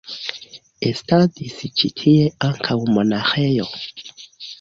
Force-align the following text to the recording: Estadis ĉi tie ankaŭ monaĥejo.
Estadis 0.91 1.59
ĉi 1.81 1.91
tie 1.99 2.23
ankaŭ 2.47 2.79
monaĥejo. 2.97 3.69